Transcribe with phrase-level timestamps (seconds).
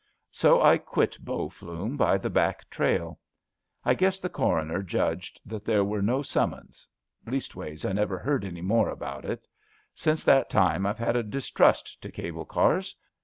[0.31, 3.19] So I quit Bow Flume by the back trail.
[3.85, 6.87] I guess the coroner judged that there were no sum mons—
[7.27, 9.47] leastways I never heard any more about it.
[9.93, 12.95] Since that time I ve had a distrust to cable ears.